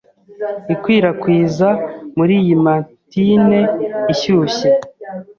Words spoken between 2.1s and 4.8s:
Muri iyi mantine ishyushye